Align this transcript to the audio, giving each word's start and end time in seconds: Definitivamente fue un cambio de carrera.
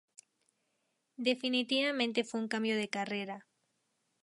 Definitivamente 1.17 2.23
fue 2.23 2.39
un 2.39 2.47
cambio 2.47 2.75
de 2.75 2.89
carrera. 2.89 3.45